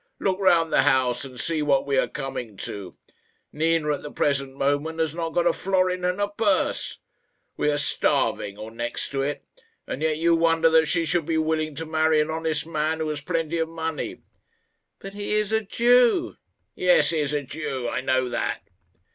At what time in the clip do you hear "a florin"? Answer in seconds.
5.45-6.03